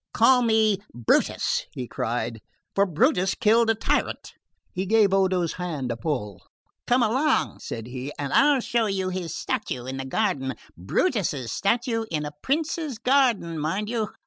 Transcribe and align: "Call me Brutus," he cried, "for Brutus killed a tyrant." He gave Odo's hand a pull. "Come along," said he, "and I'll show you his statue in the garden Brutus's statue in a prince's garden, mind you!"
"Call 0.15 0.41
me 0.41 0.79
Brutus," 0.95 1.67
he 1.73 1.87
cried, 1.87 2.39
"for 2.73 2.87
Brutus 2.87 3.35
killed 3.35 3.69
a 3.69 3.75
tyrant." 3.75 4.33
He 4.73 4.87
gave 4.87 5.13
Odo's 5.13 5.53
hand 5.61 5.91
a 5.91 5.95
pull. 5.95 6.41
"Come 6.87 7.03
along," 7.03 7.59
said 7.59 7.85
he, 7.85 8.11
"and 8.17 8.33
I'll 8.33 8.61
show 8.61 8.87
you 8.87 9.09
his 9.09 9.35
statue 9.37 9.85
in 9.85 9.97
the 9.97 10.05
garden 10.05 10.55
Brutus's 10.75 11.51
statue 11.51 12.05
in 12.09 12.25
a 12.25 12.31
prince's 12.41 12.97
garden, 12.97 13.59
mind 13.59 13.89
you!" 13.89 14.09